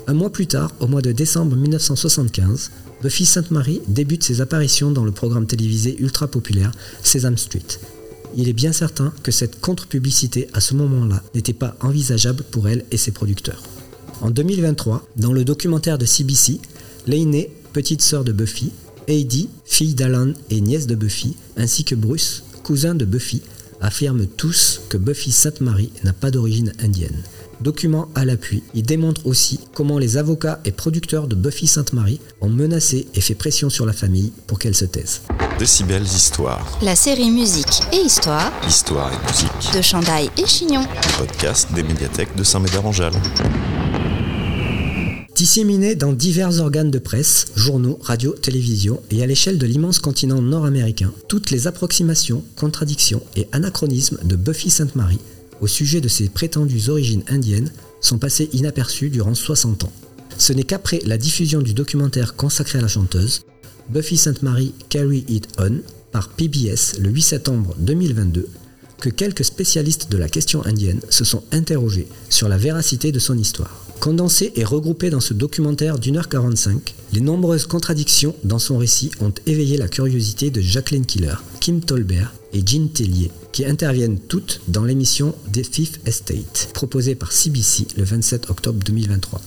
Un 0.08 0.13
mois 0.13 0.31
plus 0.31 0.48
tard, 0.48 0.72
au 0.79 0.88
mois 0.88 1.01
de 1.01 1.12
décembre 1.12 1.55
1975, 1.55 2.72
Buffy 3.01 3.25
Sainte-Marie 3.25 3.81
débute 3.88 4.24
ses 4.24 4.41
apparitions 4.41 4.91
dans 4.91 5.05
le 5.05 5.12
programme 5.12 5.46
télévisé 5.46 5.96
ultra 6.00 6.27
populaire 6.27 6.72
Sesame 7.03 7.38
Street. 7.38 7.79
Il 8.36 8.50
est 8.50 8.53
bien 8.53 8.72
certain 8.72 9.13
que 9.24 9.31
cette 9.31 9.60
contre-publicité 9.60 10.48
à 10.53 10.62
ce 10.62 10.74
moment-là 10.74 11.22
n'était 11.36 11.53
pas 11.53 11.75
envisageable 11.81 12.43
pour 12.43 12.67
elle 12.67 12.86
et 12.91 12.98
ses 12.98 13.12
producteurs. 13.12 13.62
En 14.22 14.29
2023, 14.29 15.05
dans 15.17 15.34
le 15.34 15.43
documentaire 15.43 15.98
de 15.98 16.05
CBC, 16.05 16.60
Lainey, 17.08 17.51
petite 17.74 18.01
sœur 18.01 18.24
de 18.24 18.31
Buffy, 18.31 18.72
Heidi, 19.08 19.50
fille 19.65 19.96
d'Alan 19.96 20.34
et 20.50 20.62
nièce 20.62 20.88
de 20.88 20.96
Buffy, 20.96 21.36
ainsi 21.58 21.84
que 21.84 21.96
Bruce, 21.96 22.43
cousin 22.63 22.96
de 22.96 23.05
Buffy, 23.05 23.41
affirment 23.81 24.27
tous 24.27 24.81
que 24.89 24.98
Buffy 24.98 25.31
Sainte-Marie 25.31 25.91
n'a 26.03 26.13
pas 26.13 26.31
d'origine 26.31 26.74
indienne. 26.79 27.24
Document 27.62 28.08
à 28.15 28.25
l'appui, 28.25 28.63
il 28.74 28.82
démontre 28.82 29.27
aussi 29.27 29.60
comment 29.75 30.00
les 30.00 30.18
avocats 30.18 30.60
et 30.65 30.72
producteurs 30.72 31.27
de 31.27 31.36
Buffy 31.36 31.68
Sainte-Marie 31.68 32.20
ont 32.41 32.50
menacé 32.50 33.06
et 33.13 33.22
fait 33.22 33.36
pression 33.36 33.70
sur 33.70 33.86
la 33.86 33.94
famille 33.94 34.34
pour 34.48 34.58
qu'elle 34.58 34.74
se 34.74 34.86
taise. 34.86 35.22
Décibels 35.60 36.01
Histoire. 36.03 36.80
La 36.82 36.96
série 36.96 37.30
musique 37.30 37.82
et 37.94 37.98
histoire 37.98 38.51
Histoire 38.68 39.12
et 39.13 39.27
musique. 39.32 39.75
de 39.77 39.82
Chandail 39.84 40.32
et 40.39 40.48
Chignon. 40.48 40.82
Le 40.82 41.18
podcast 41.20 41.68
des 41.75 41.84
médiathèques 41.84 42.36
de 42.36 42.44
Saint-Médard-en-Jalles. 42.44 43.13
Disséminés 45.36 45.96
dans 45.96 46.13
divers 46.13 46.60
organes 46.60 46.91
de 46.91 47.00
presse, 47.00 47.46
journaux, 47.56 48.00
radio, 48.01 48.32
télévision 48.34 49.01
et 49.12 49.22
à 49.22 49.25
l'échelle 49.27 49.58
de 49.60 49.65
l'immense 49.68 50.00
continent 50.00 50.41
nord-américain, 50.41 51.12
toutes 51.27 51.51
les 51.51 51.68
approximations, 51.68 52.44
contradictions 52.56 53.22
et 53.36 53.48
anachronismes 53.51 54.18
de 54.24 54.36
Buffy 54.36 54.70
Sainte-Marie 54.72 55.20
au 55.62 55.68
sujet 55.68 56.01
de 56.01 56.08
ses 56.08 56.27
prétendues 56.27 56.89
origines 56.89 57.24
indiennes 57.27 57.72
sont 58.01 58.18
passés 58.18 58.50
inaperçus 58.51 59.10
durant 59.10 59.36
60 59.36 59.86
ans. 59.86 59.94
Ce 60.38 60.53
n'est 60.53 60.63
qu'après 60.63 61.00
la 61.06 61.18
diffusion 61.18 61.62
du 61.62 61.74
documentaire 61.74 62.36
consacré 62.36 62.80
à 62.80 62.82
la 62.82 62.88
chanteuse, 62.88 63.41
Buffy 63.89 64.18
Sainte-Marie 64.18 64.74
Carry 64.89 65.24
It 65.27 65.48
On, 65.60 65.82
par 66.12 66.30
PBS 66.30 67.00
le 67.00 67.10
8 67.10 67.22
septembre 67.22 67.75
2022, 67.77 68.48
que 69.00 69.10
quelques 69.10 69.46
spécialistes 69.46 70.12
de 70.12 70.18
la 70.18 70.30
question 70.30 70.65
indienne 70.65 71.01
se 71.10 71.24
sont 71.24 71.44
interrogés 71.51 72.08
sur 72.30 72.50
la 72.50 72.58
véracité 72.58 73.12
de 73.12 73.20
son 73.20 73.38
histoire. 73.38 73.81
Condensées 74.01 74.51
et 74.55 74.63
regroupées 74.63 75.12
dans 75.12 75.20
ce 75.20 75.36
documentaire 75.36 76.00
d'une 76.00 76.17
heure 76.17 76.27
45, 76.27 76.96
les 77.13 77.22
nombreuses 77.22 77.67
contradictions 77.67 78.34
dans 78.43 78.58
son 78.58 78.80
récit 78.80 79.12
ont 79.21 79.32
éveillé 79.45 79.78
la 79.78 79.88
curiosité 79.88 80.49
de 80.49 80.60
Jacqueline 80.60 81.06
Killer, 81.06 81.36
Kim 81.60 81.82
Tolbert 81.82 82.34
et 82.52 82.63
Jean 82.65 82.88
Tellier, 82.88 83.30
qui 83.52 83.63
interviennent 83.63 84.17
toutes 84.17 84.62
dans 84.67 84.86
l'émission 84.86 85.36
The 85.54 85.63
Fifth 85.63 85.99
Estate, 86.08 86.71
proposée 86.73 87.13
par 87.13 87.32
CBC 87.32 87.89
le 87.95 88.04
27 88.04 88.49
octobre 88.49 88.80
2023. 88.84 89.39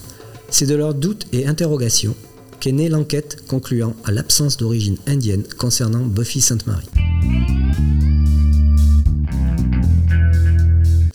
C'est 0.51 0.67
de 0.67 0.77
leurs 0.77 0.95
doutes 0.95 1.27
et 1.33 1.49
interrogations 1.49 2.15
qu'est 2.61 2.71
née 2.71 2.89
l'enquête 2.89 3.45
concluant 3.49 3.97
à 4.05 4.13
l'absence 4.13 4.57
d'origine 4.57 4.99
indienne 5.09 5.43
concernant 5.59 6.07
Buffy 6.07 6.41
Sainte-Marie. 6.41 6.87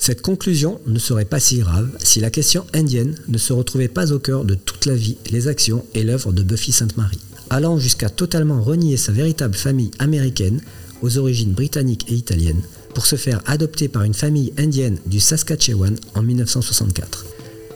Cette 0.10 0.24
conclusion 0.24 0.82
ne 0.88 0.98
serait 0.98 1.24
pas 1.24 1.40
si 1.40 1.60
grave 1.60 1.92
si 2.00 2.20
la 2.20 2.32
question 2.32 2.66
indienne 2.74 3.16
ne 3.28 3.38
se 3.38 3.54
retrouvait 3.54 3.88
pas 3.88 4.12
au 4.12 4.18
cœur 4.18 4.44
de 4.44 4.56
toute 4.56 4.88
la 4.88 4.96
vie, 4.96 5.18
les 5.30 5.48
actions 5.48 5.86
et 5.94 6.02
l'œuvre 6.02 6.34
de 6.34 6.42
Buffy 6.42 6.72
Sainte-Marie, 6.72 7.20
allant 7.52 7.78
jusqu'à 7.78 8.10
totalement 8.10 8.60
renier 8.60 8.98
sa 8.98 9.12
véritable 9.12 9.54
famille 9.54 9.92
américaine 10.00 10.62
aux 11.04 11.20
origines 11.20 11.52
britanniques 11.52 12.08
et 12.10 12.16
italiennes 12.16 12.64
pour 12.96 13.06
se 13.06 13.18
faire 13.18 13.44
adopter 13.46 13.88
par 13.88 14.02
une 14.02 14.16
famille 14.16 14.52
indienne 14.58 14.98
du 15.06 15.20
Saskatchewan 15.20 15.96
en 16.16 16.24
1964. 16.24 17.28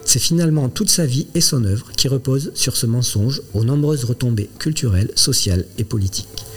C'est 0.03 0.17
finalement 0.17 0.69
toute 0.69 0.89
sa 0.89 1.05
vie 1.05 1.27
et 1.35 1.41
son 1.41 1.63
œuvre 1.65 1.91
qui 1.95 2.07
reposent 2.07 2.51
sur 2.55 2.75
ce 2.75 2.87
mensonge 2.87 3.43
aux 3.53 3.63
nombreuses 3.63 4.05
retombées 4.05 4.49
culturelles, 4.57 5.11
sociales 5.13 5.65
et 5.77 5.83
politiques. 5.83 6.47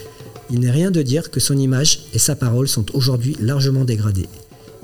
Il 0.49 0.61
n'est 0.61 0.71
rien 0.71 0.91
de 0.91 1.03
dire 1.03 1.31
que 1.31 1.39
son 1.39 1.59
image 1.59 2.07
et 2.15 2.19
sa 2.19 2.35
parole 2.35 2.67
sont 2.67 2.87
aujourd'hui 2.97 3.37
largement 3.41 3.85
dégradées. 3.85 4.31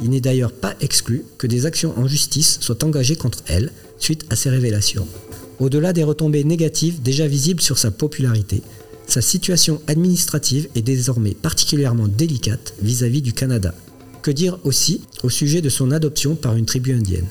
Il 0.00 0.10
n'est 0.10 0.20
d'ailleurs 0.20 0.52
pas 0.52 0.74
exclu 0.80 1.24
que 1.38 1.46
des 1.46 1.66
actions 1.66 1.98
en 1.98 2.06
justice 2.06 2.58
soient 2.60 2.84
engagées 2.84 3.16
contre 3.16 3.42
elle 3.46 3.72
suite 3.98 4.24
à 4.30 4.36
ces 4.36 4.50
révélations. 4.50 5.06
Au-delà 5.60 5.92
des 5.92 6.04
retombées 6.04 6.44
négatives 6.44 7.02
déjà 7.02 7.26
visibles 7.26 7.60
sur 7.60 7.78
sa 7.78 7.90
popularité, 7.90 8.62
sa 9.06 9.20
situation 9.20 9.80
administrative 9.86 10.68
est 10.74 10.82
désormais 10.82 11.34
particulièrement 11.34 12.08
délicate 12.08 12.74
vis-à-vis 12.80 13.22
du 13.22 13.32
Canada. 13.32 13.74
Que 14.22 14.30
dire 14.30 14.58
aussi 14.64 15.02
au 15.22 15.30
sujet 15.30 15.60
de 15.60 15.68
son 15.68 15.90
adoption 15.90 16.34
par 16.34 16.56
une 16.56 16.66
tribu 16.66 16.94
indienne? 16.94 17.26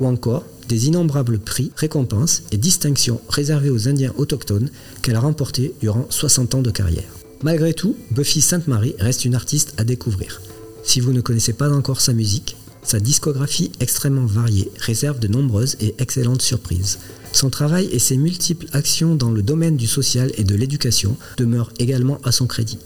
Ou 0.00 0.06
encore 0.06 0.44
des 0.68 0.88
innombrables 0.88 1.38
prix, 1.38 1.70
récompenses 1.76 2.42
et 2.52 2.56
distinctions 2.56 3.20
réservées 3.28 3.70
aux 3.70 3.88
Indiens 3.88 4.12
autochtones 4.16 4.70
qu'elle 5.02 5.16
a 5.16 5.20
remportés 5.20 5.74
durant 5.80 6.06
60 6.08 6.54
ans 6.56 6.62
de 6.62 6.70
carrière. 6.70 7.10
Malgré 7.42 7.74
tout, 7.74 7.96
Buffy 8.10 8.40
Sainte-Marie 8.40 8.94
reste 8.98 9.24
une 9.24 9.34
artiste 9.34 9.74
à 9.76 9.84
découvrir. 9.84 10.40
Si 10.82 11.00
vous 11.00 11.12
ne 11.12 11.20
connaissez 11.20 11.52
pas 11.52 11.70
encore 11.70 12.00
sa 12.00 12.12
musique, 12.12 12.56
sa 12.82 12.98
discographie 12.98 13.70
extrêmement 13.80 14.26
variée 14.26 14.70
réserve 14.78 15.20
de 15.20 15.28
nombreuses 15.28 15.76
et 15.80 15.94
excellentes 15.98 16.42
surprises. 16.42 16.98
Son 17.32 17.48
travail 17.48 17.88
et 17.92 17.98
ses 17.98 18.16
multiples 18.16 18.66
actions 18.72 19.14
dans 19.14 19.30
le 19.30 19.42
domaine 19.42 19.76
du 19.76 19.86
social 19.86 20.32
et 20.36 20.44
de 20.44 20.54
l'éducation 20.54 21.16
demeurent 21.36 21.72
également 21.78 22.18
à 22.24 22.32
son 22.32 22.46
crédit. 22.46 22.78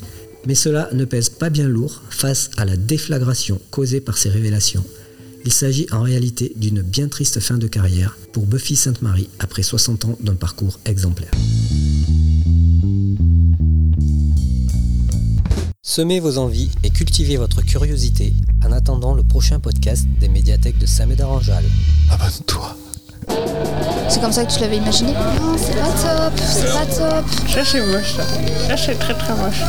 Mais 0.46 0.54
cela 0.54 0.88
ne 0.92 1.04
pèse 1.04 1.30
pas 1.30 1.50
bien 1.50 1.66
lourd 1.66 2.02
face 2.10 2.50
à 2.56 2.64
la 2.64 2.76
déflagration 2.76 3.60
causée 3.70 4.00
par 4.00 4.18
ces 4.18 4.28
révélations. 4.28 4.84
Il 5.44 5.52
s'agit 5.52 5.86
en 5.90 6.02
réalité 6.02 6.52
d'une 6.56 6.82
bien 6.82 7.08
triste 7.08 7.40
fin 7.40 7.56
de 7.56 7.66
carrière 7.66 8.18
pour 8.32 8.46
Buffy 8.46 8.76
Sainte-Marie 8.76 9.30
après 9.38 9.62
60 9.62 10.04
ans 10.04 10.18
d'un 10.20 10.34
parcours 10.34 10.78
exemplaire. 10.84 11.30
Semez 15.88 16.18
vos 16.18 16.36
envies 16.38 16.68
et 16.82 16.90
cultivez 16.90 17.36
votre 17.36 17.62
curiosité 17.62 18.32
en 18.66 18.72
attendant 18.72 19.14
le 19.14 19.22
prochain 19.22 19.60
podcast 19.60 20.04
des 20.18 20.28
médiathèques 20.28 20.78
de 20.78 20.84
Saint-Médard-en-Jalles. 20.86 21.64
Abonne-toi. 22.10 22.76
C'est 24.08 24.20
comme 24.20 24.32
ça 24.32 24.44
que 24.44 24.52
tu 24.52 24.58
l'avais 24.60 24.78
imaginé? 24.78 25.12
Non, 25.12 25.56
c'est 25.56 25.76
pas 25.76 25.92
top, 25.92 26.32
c'est 26.44 26.72
pas 26.72 26.86
top. 26.86 27.24
Ça 27.48 27.64
c'est 27.64 27.86
moche 27.86 28.16
ça. 28.16 28.24
Ça 28.68 28.76
c'est 28.76 28.98
très 28.98 29.14
très 29.14 29.34
moche. 29.36 29.62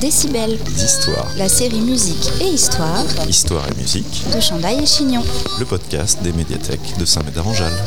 Décibel, 0.00 0.58
Histoires. 0.78 1.28
la 1.36 1.48
série 1.50 1.80
musique 1.80 2.30
et 2.40 2.46
histoire 2.48 3.04
Histoire 3.28 3.66
et 3.68 3.78
musique. 3.78 4.24
de 4.34 4.40
Chandail 4.40 4.78
et 4.82 4.86
Chignon. 4.86 5.22
Le 5.58 5.66
podcast 5.66 6.22
des 6.22 6.32
médiathèques 6.32 6.96
de 6.98 7.04
Saint-Médard-en-Jalles. 7.04 7.78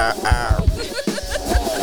ah, 0.00 0.14
ah. 0.24 0.49